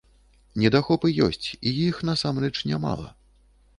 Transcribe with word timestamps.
Недахопы 0.61 1.11
ёсць, 1.27 1.47
і 1.67 1.75
іх 1.89 2.01
насамрэч 2.09 2.55
нямала. 2.71 3.07